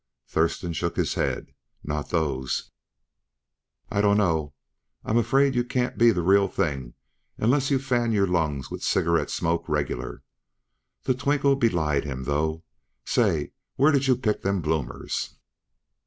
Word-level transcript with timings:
Thurston 0.27 0.73
shook 0.73 0.95
his 0.95 1.13
head. 1.13 1.53
"Not 1.83 2.09
those." 2.09 2.71
"I 3.91 4.01
dunno 4.01 4.55
I'm 5.05 5.15
afraid 5.19 5.53
yuh 5.53 5.63
can't 5.63 5.95
be 5.95 6.09
the 6.09 6.23
real 6.23 6.47
thing 6.47 6.95
unless 7.37 7.69
yuh 7.69 7.77
fan 7.77 8.11
your 8.11 8.25
lungs 8.25 8.71
with 8.71 8.81
cigarette 8.81 9.29
smoke 9.29 9.69
regular." 9.69 10.23
The 11.03 11.13
twinkle 11.13 11.55
belied 11.55 12.03
him, 12.03 12.23
though. 12.23 12.63
"Say, 13.05 13.51
where 13.75 13.91
did 13.91 14.07
you 14.07 14.15
pick 14.17 14.41
them 14.41 14.59
bloomers?" 14.59 15.35